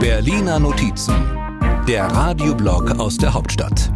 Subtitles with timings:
[0.00, 1.14] Berliner Notizen,
[1.86, 3.92] der Radioblog aus der Hauptstadt.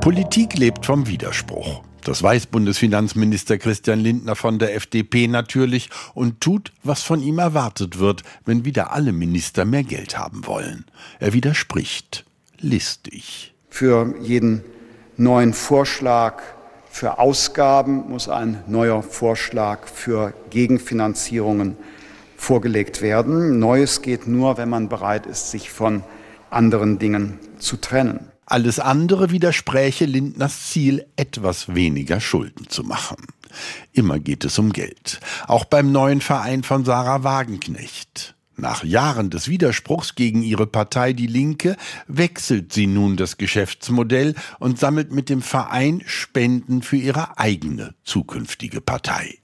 [0.00, 1.82] Politik lebt vom Widerspruch.
[2.04, 7.98] Das weiß Bundesfinanzminister Christian Lindner von der FDP natürlich und tut, was von ihm erwartet
[7.98, 10.84] wird, wenn wieder alle Minister mehr Geld haben wollen.
[11.18, 12.24] Er widerspricht.
[12.60, 13.54] Listig.
[13.70, 14.62] Für jeden
[15.16, 16.42] neuen Vorschlag
[16.90, 21.76] für Ausgaben muss ein neuer Vorschlag für Gegenfinanzierungen
[22.44, 23.58] vorgelegt werden.
[23.58, 26.04] Neues geht nur, wenn man bereit ist, sich von
[26.50, 28.30] anderen Dingen zu trennen.
[28.46, 33.16] Alles andere widerspräche Lindners Ziel, etwas weniger Schulden zu machen.
[33.92, 35.20] Immer geht es um Geld.
[35.46, 38.34] Auch beim neuen Verein von Sarah Wagenknecht.
[38.56, 44.78] Nach Jahren des Widerspruchs gegen ihre Partei Die Linke wechselt sie nun das Geschäftsmodell und
[44.78, 49.38] sammelt mit dem Verein Spenden für ihre eigene zukünftige Partei.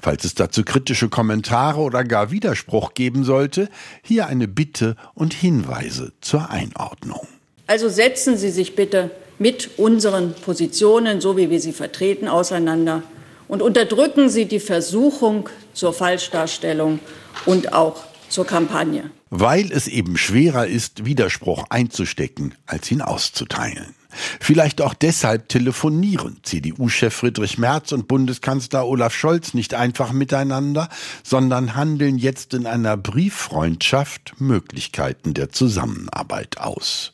[0.00, 3.68] Falls es dazu kritische Kommentare oder gar Widerspruch geben sollte,
[4.02, 7.26] hier eine Bitte und Hinweise zur Einordnung.
[7.66, 13.02] Also setzen Sie sich bitte mit unseren Positionen, so wie wir sie vertreten, auseinander
[13.48, 17.00] und unterdrücken Sie die Versuchung zur Falschdarstellung
[17.44, 19.10] und auch zur Kampagne.
[19.30, 23.94] Weil es eben schwerer ist, Widerspruch einzustecken, als ihn auszuteilen.
[24.40, 30.88] Vielleicht auch deshalb telefonieren CDU-Chef Friedrich Merz und Bundeskanzler Olaf Scholz nicht einfach miteinander,
[31.22, 37.12] sondern handeln jetzt in einer Brieffreundschaft Möglichkeiten der Zusammenarbeit aus.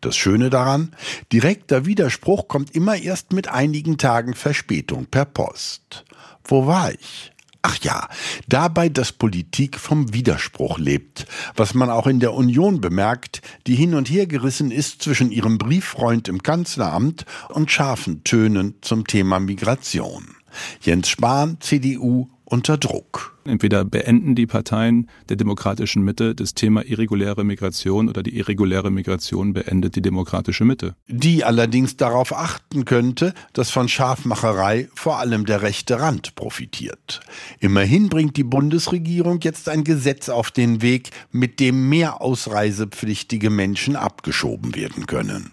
[0.00, 0.94] Das Schöne daran,
[1.32, 6.04] direkter Widerspruch kommt immer erst mit einigen Tagen Verspätung per Post.
[6.44, 7.32] Wo war ich?
[7.62, 8.08] Ach ja,
[8.48, 13.94] dabei, dass Politik vom Widerspruch lebt, was man auch in der Union bemerkt, die hin
[13.94, 20.36] und her gerissen ist zwischen ihrem Brieffreund im Kanzleramt und scharfen Tönen zum Thema Migration.
[20.80, 23.38] Jens Spahn, CDU unter Druck.
[23.44, 29.52] Entweder beenden die Parteien der demokratischen Mitte das Thema irreguläre Migration oder die irreguläre Migration
[29.52, 30.94] beendet die demokratische Mitte.
[31.08, 37.20] Die allerdings darauf achten könnte, dass von Scharfmacherei vor allem der rechte Rand profitiert.
[37.60, 43.96] Immerhin bringt die Bundesregierung jetzt ein Gesetz auf den Weg, mit dem mehr ausreisepflichtige Menschen
[43.96, 45.52] abgeschoben werden können.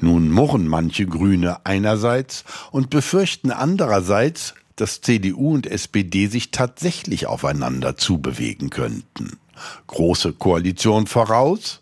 [0.00, 7.96] Nun murren manche Grüne einerseits und befürchten andererseits, dass CDU und SPD sich tatsächlich aufeinander
[7.96, 9.38] zubewegen könnten.
[9.86, 11.80] Große Koalition voraus?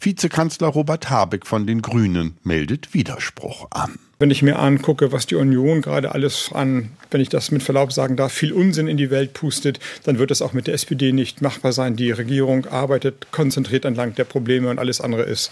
[0.00, 3.98] Vizekanzler Robert Habeck von den Grünen meldet Widerspruch an.
[4.20, 7.92] Wenn ich mir angucke, was die Union gerade alles an, wenn ich das mit Verlaub
[7.92, 11.12] sagen darf, viel Unsinn in die Welt pustet, dann wird es auch mit der SPD
[11.12, 11.96] nicht machbar sein.
[11.96, 15.50] Die Regierung arbeitet konzentriert entlang der Probleme und alles andere ist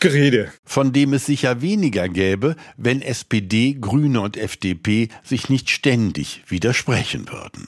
[0.00, 0.52] Gerede.
[0.64, 7.28] Von dem es sicher weniger gäbe, wenn SPD, Grüne und FDP sich nicht ständig widersprechen
[7.30, 7.66] würden.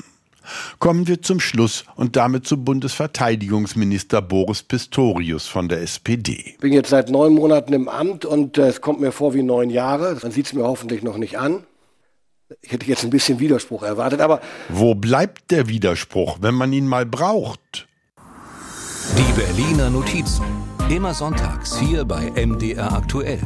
[0.79, 6.43] Kommen wir zum Schluss und damit zu Bundesverteidigungsminister Boris Pistorius von der SPD.
[6.47, 9.43] Ich bin jetzt seit neun Monaten im Amt und äh, es kommt mir vor wie
[9.43, 10.17] neun Jahre.
[10.23, 11.65] Man sieht es mir hoffentlich noch nicht an.
[12.63, 14.41] Ich hätte jetzt ein bisschen Widerspruch erwartet, aber.
[14.69, 17.87] Wo bleibt der Widerspruch, wenn man ihn mal braucht?
[19.17, 20.45] Die Berliner Notizen.
[20.91, 23.39] Immer sonntags hier bei MDR aktuell.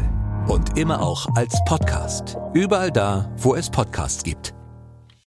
[0.49, 2.39] Und immer auch als Podcast.
[2.55, 4.55] Überall da, wo es Podcasts gibt.